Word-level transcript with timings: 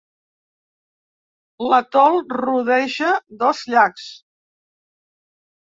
L'atol 1.73 2.17
rodeja 2.37 3.13
dos 3.45 3.63
llacs. 3.75 4.11